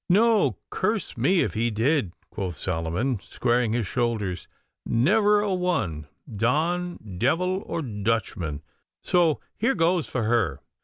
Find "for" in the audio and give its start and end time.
10.07-10.23